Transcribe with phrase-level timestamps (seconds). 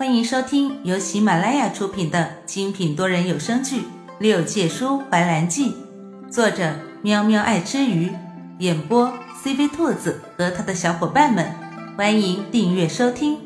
[0.00, 3.82] 欢迎收听由喜马拉雅出品的精品多人有声剧
[4.18, 5.74] 《六界书怀兰记》，
[6.30, 8.10] 作者喵喵爱吃鱼，
[8.60, 9.12] 演播
[9.44, 11.54] CV 兔子和他的小伙伴们。
[11.98, 13.38] 欢迎订阅收听。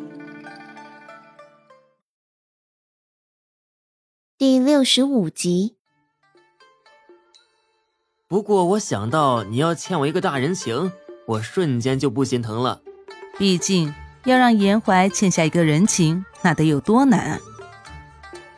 [4.38, 5.74] 第六十五集。
[8.28, 10.92] 不过我想到你要欠我一个大人情，
[11.26, 12.80] 我瞬间就不心疼了。
[13.36, 13.92] 毕竟
[14.22, 16.24] 要让严怀欠下一个人情。
[16.44, 17.38] 那得有多难啊！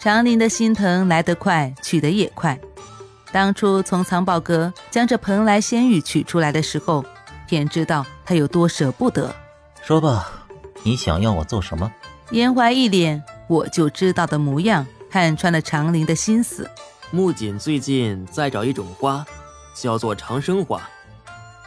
[0.01, 2.59] 长林的心疼来得快，去得也快。
[3.31, 7.05] 当初从藏宝阁将这蓬莱仙玉取出来的时候，
[7.47, 9.33] 便知道他有多舍不得。
[9.83, 10.29] 说吧，
[10.83, 11.89] 你想要我做什么？
[12.33, 16.69] 严怀一脸我就知道的模样，看穿了长林的心思。
[17.13, 19.25] 木槿最近在找一种花，
[19.77, 20.83] 叫做长生花。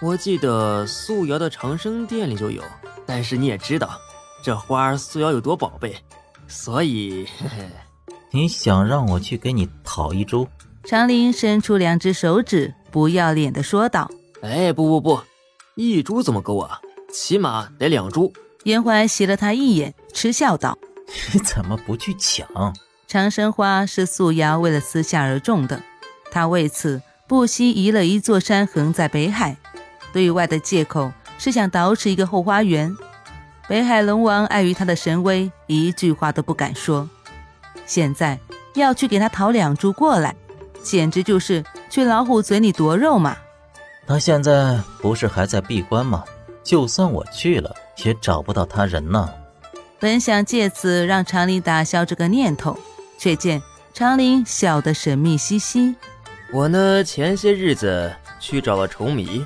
[0.02, 2.62] 我记得素瑶的长生殿里就有，
[3.06, 3.98] 但是你也知道。
[4.42, 5.96] 这花素瑶有多宝贝，
[6.48, 7.70] 所以，嘿嘿，
[8.32, 10.48] 你想让我去给你讨一株？
[10.84, 14.10] 长林伸出两只手指，不要脸的说道
[14.42, 15.20] ：“哎，不不不，
[15.76, 16.80] 一株怎么够啊？
[17.12, 18.32] 起码得两株。”
[18.64, 20.78] 严怀斜了他一眼，嗤笑道：
[21.34, 22.48] “你怎么不去抢？
[23.08, 25.82] 长生花是素瑶为了私下而种的，
[26.32, 29.58] 他为此不惜移了一座山，横在北海，
[30.14, 32.96] 对外的借口是想捯饬一个后花园。”
[33.70, 37.08] 北海龙王碍于他的神威，一句话都不敢说。
[37.86, 38.40] 现在
[38.74, 40.36] 要去给他讨两株过来，
[40.82, 43.38] 简直就是去老虎嘴里夺肉嘛！
[44.08, 46.24] 他现在不是还在闭关吗？
[46.64, 49.30] 就算我去了，也找不到他人呢。
[50.00, 52.76] 本想借此让长林打消这个念头，
[53.20, 53.62] 却见
[53.94, 55.96] 长林笑得神秘兮兮。
[56.52, 59.46] 我呢，前些日子去找了重迷，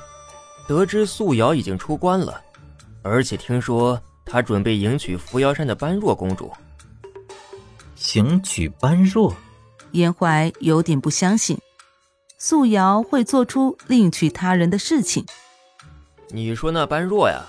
[0.66, 2.40] 得知素瑶已经出关了，
[3.02, 4.02] 而且听说。
[4.26, 6.52] 他准备迎娶扶摇山的般若公主。
[8.16, 9.34] 迎娶般若，
[9.92, 11.60] 严怀有点不相信，
[12.38, 15.26] 素瑶会做出另娶他人的事情。
[16.30, 17.46] 你说那般若呀？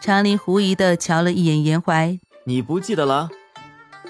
[0.00, 3.30] 长林狐疑的瞧了一眼严怀，你不记得了？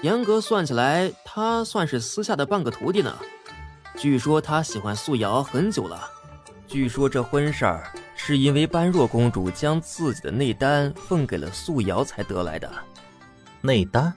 [0.01, 3.17] 严格算起来，他算是私下的半个徒弟呢。
[3.97, 6.09] 据说他喜欢素瑶很久了。
[6.67, 7.91] 据说这婚事儿。
[8.27, 12.67] 是因为般若公主将自己的内丹奉给了素瑶才得来的。
[13.61, 14.11] 内丹，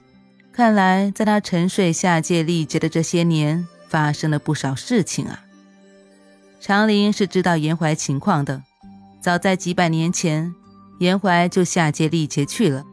[0.51, 5.45] 看来在她沉睡下界历劫的这些年，发生了不少事情啊。
[6.59, 8.63] 长林是知道严怀情况的，
[9.21, 10.55] 早在几百年前，
[11.01, 12.87] 严怀就下界历劫去了，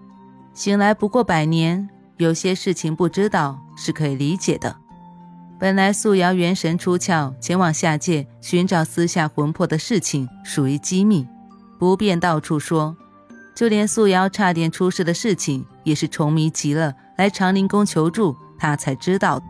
[0.53, 4.75] 醒来不过百年，有些事情不知道是可以理解的。
[5.57, 11.25] 本来素瑶元神出窍，前往下界寻找私下魂魄的事情属于机密，
[11.79, 12.95] 不便到处说。
[13.55, 19.41] 就连素瑶差点出事的事情，也是重迷急了来长林宫求助，他才知道。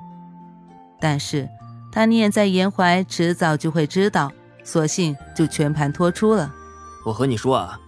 [1.00, 1.50] 但是
[1.92, 4.32] 他念在严怀迟早就会知道，
[4.64, 6.54] 索性就全盘托出了。
[7.04, 7.80] 我和你说啊，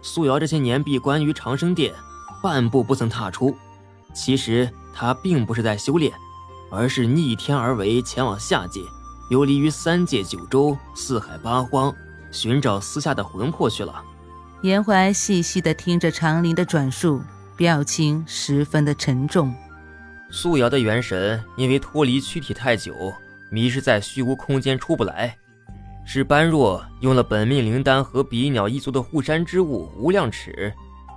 [0.00, 1.92] 素瑶这些年闭关于长生殿，
[2.40, 3.56] 半步不曾踏出。
[4.12, 6.12] 其实他并不是在修炼。
[6.70, 8.80] 而是逆天而为，前往下界，
[9.30, 11.94] 游离于三界九州、四海八荒，
[12.30, 14.02] 寻找私下的魂魄去了。
[14.62, 17.22] 严怀细细的听着长林的转述，
[17.56, 19.54] 表情十分的沉重。
[20.30, 23.12] 素瑶的元神因为脱离躯体太久，
[23.50, 25.36] 迷失在虚无空间出不来，
[26.04, 30.72] 是般若用了本命灵丹和比翼鸟一族的护山之物无量尺，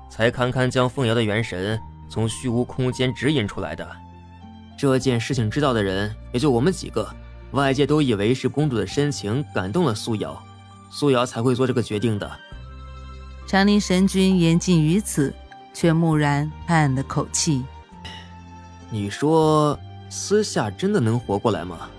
[0.09, 1.79] 才堪堪将凤瑶的元神
[2.09, 3.89] 从虚无空间指引出来的。
[4.77, 7.09] 这件事情知道的人也就我们几个，
[7.51, 10.39] 外界都以为是公主的深情感动了苏瑶，
[10.91, 12.31] 苏瑶才会做这个决定的。
[13.47, 15.33] 长林神君言尽于此，
[15.73, 17.63] 却木然叹了口气
[18.91, 19.79] ：“你说
[20.09, 21.89] 私下真的能活过来吗？”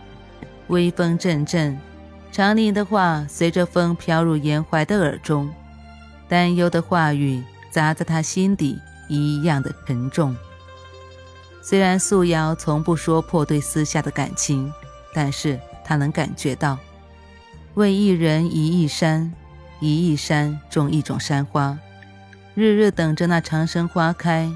[0.68, 1.76] 微风阵阵，
[2.30, 5.50] 长林的话随着风飘入严怀的耳中，
[6.28, 8.78] 担忧的话语砸在他心底
[9.08, 10.36] 一样的沉重。
[11.68, 14.72] 虽然素瑶从不说破对私下的感情，
[15.12, 16.78] 但是她能感觉到，
[17.74, 19.30] 为一人移一山，
[19.78, 21.76] 移一山种一种山花，
[22.54, 24.50] 日日等着那长生花开，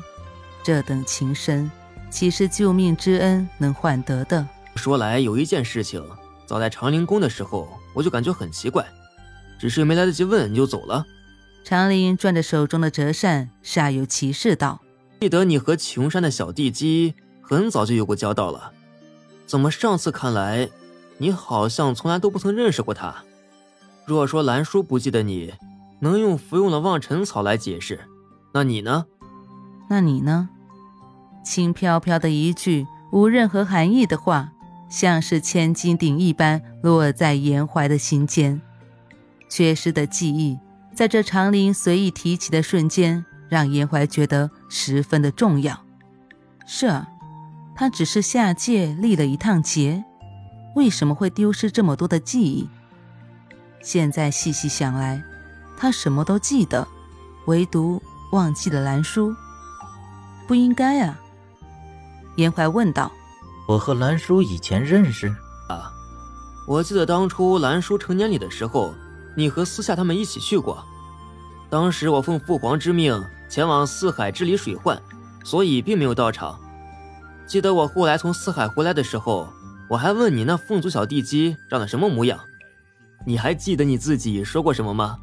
[0.64, 1.70] 这等情深，
[2.08, 4.48] 岂是救命之恩能换得的？
[4.76, 6.02] 说来有一件事情，
[6.46, 8.86] 早在长陵宫的时候，我就感觉很奇怪，
[9.60, 11.04] 只是没来得及问你就走了。
[11.62, 14.80] 长林转着手中的折扇，煞有其事道。
[15.22, 18.72] 记得你和琼山的小地基很早就有过交道了，
[19.46, 20.68] 怎么上次看来，
[21.18, 23.22] 你好像从来都不曾认识过他？
[24.04, 25.54] 若说兰叔不记得你，
[26.00, 28.00] 能用服用了望尘草来解释，
[28.52, 29.06] 那你呢？
[29.88, 30.48] 那你呢？
[31.44, 34.50] 轻飘飘的一句无任何含义的话，
[34.90, 38.60] 像是千斤顶一般落在严怀的心间。
[39.48, 40.58] 缺失的记忆，
[40.92, 45.78] 在这长林随意提起的瞬间，让严怀觉得十分的重要。
[46.66, 47.06] 是啊，
[47.74, 50.02] 他只是下界历了一趟劫，
[50.74, 52.66] 为什么会丢失这么多的记忆？
[53.82, 55.22] 现在细细想来，
[55.76, 56.88] 他什么都记得，
[57.44, 58.02] 唯独
[58.32, 59.34] 忘记了兰叔。
[60.48, 61.20] 不应该啊。
[62.36, 63.12] 严怀问道
[63.68, 65.28] ：“我和兰叔以前认识
[65.68, 65.92] 啊？
[66.66, 68.94] 我记得当初兰叔成年礼的时候，
[69.36, 70.82] 你和私下他们一起去过。
[71.68, 73.22] 当时我奉父皇之命
[73.52, 74.98] 前往四海治理水患，
[75.44, 76.58] 所以并没有到场。
[77.46, 79.46] 记得我后来从四海回来的时候，
[79.90, 82.40] 我还问你那凤族小地鸡长得什么模样。”
[83.26, 85.18] 你还记得你自己说过什么吗？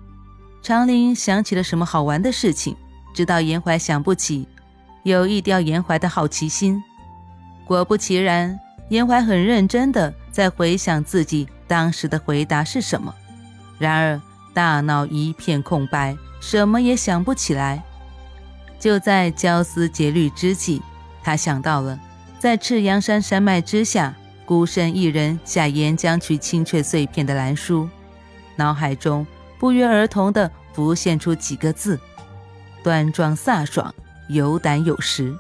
[0.61, 2.77] 长林想起了什么好玩的事情，
[3.15, 4.47] 直到严怀想不起，
[5.01, 6.79] 有意吊严怀的好奇心。
[7.65, 8.59] 果不其然，
[8.89, 13.11] 严怀很认真的在回想自己当时的回答是什么，
[13.79, 14.21] 然而
[14.53, 17.83] 大脑一片空白，什么也想不起来。
[18.79, 20.81] 就在焦思竭虑之际，
[21.21, 21.99] 他想到了
[22.39, 24.15] 在赤阳山山脉之下。
[24.45, 27.87] 孤身一人下岩浆取青雀碎片的兰叔，
[28.55, 29.27] 脑海中
[29.59, 31.99] 不约而同地浮现出几个字：
[32.83, 33.93] 端庄飒爽，
[34.27, 35.37] 有胆有识。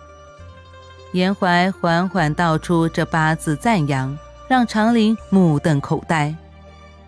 [1.13, 4.15] 严怀缓缓道出这八字赞扬，
[4.47, 6.35] 让长林目瞪口呆。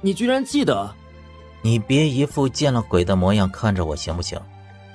[0.01, 0.95] 你居然记得？
[1.61, 4.41] 你别一副见了鬼的模样看着我行不行？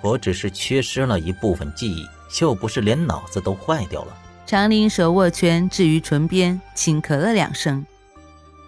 [0.07, 2.07] 我只是缺失了一部分记忆，
[2.41, 4.17] 又不是连脑子都坏掉了。
[4.47, 7.85] 长林手握拳置于唇边，轻咳了两声。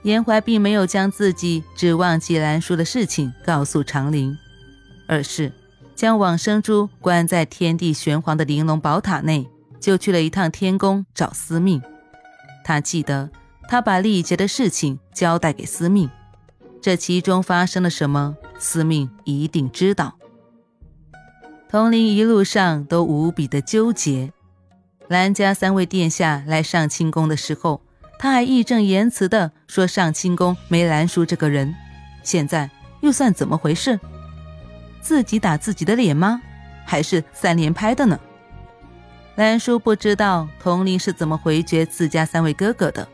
[0.02, 4.36] 严怀并没有将自己只忘记兰叔的事情告诉长林，
[5.06, 5.52] 而是
[5.94, 9.48] 将往生珠关在天地玄黄的玲珑宝塔内，
[9.78, 11.80] 就去了一趟天宫找司命。
[12.64, 13.30] 他记得，
[13.68, 16.10] 他把历劫的事情交代给司命，
[16.82, 20.16] 这其中发生了什么，司命一定知道。
[21.70, 24.32] 童林一路上都无比的纠结。
[25.06, 27.82] 兰家三位殿下来上清宫的时候，
[28.18, 31.74] 他还义正言辞地说上清宫没兰叔这个人。
[32.22, 32.70] 现在
[33.02, 34.00] 又算怎么回事？
[35.02, 36.40] 自己打自己的脸吗？
[36.86, 38.18] 还是三连拍的呢？
[39.36, 43.06] 兰叔不知道童林是怎么回绝自家三位哥哥的，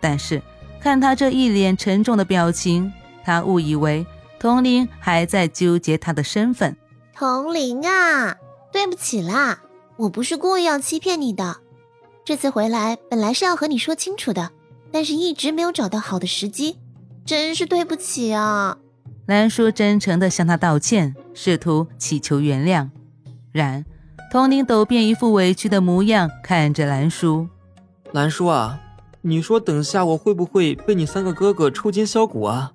[0.00, 0.42] 但是
[0.80, 2.90] 看他这一脸沉重的表情，
[3.22, 4.06] 他误以为
[4.38, 6.74] 童林还在纠结他的身份。
[7.18, 8.36] 童林啊，
[8.72, 9.58] 对不起啦。
[9.96, 11.56] 我不是故意要欺骗你的，
[12.24, 14.52] 这次回来本来是要和你说清楚的，
[14.92, 16.78] 但是一直没有找到好的时机，
[17.26, 18.78] 真是对不起啊！
[19.26, 22.88] 兰叔真诚地向他道歉，试图祈求原谅。
[23.50, 23.84] 然，
[24.30, 27.48] 童宁抖变一副委屈的模样，看着兰叔
[28.14, 28.78] ：“兰叔啊，
[29.22, 32.74] 你说等下我会不会被你三个哥哥抽筋削骨啊？”